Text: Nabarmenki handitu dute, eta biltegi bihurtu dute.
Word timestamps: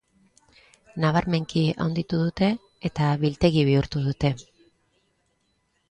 Nabarmenki 1.03 1.63
handitu 1.85 2.23
dute, 2.23 2.49
eta 2.91 3.13
biltegi 3.25 3.67
bihurtu 3.71 4.05
dute. 4.11 4.37